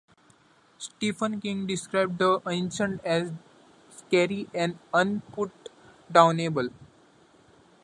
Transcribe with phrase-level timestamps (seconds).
[0.79, 3.31] Stephen King described "The Ancient" as
[3.91, 6.71] "Scary and unputdownable.